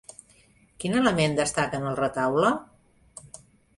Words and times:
Quin 0.83 0.95
element 1.01 1.37
destaca 1.41 1.81
en 1.81 1.85
el 1.93 1.99
retaule? 2.03 2.51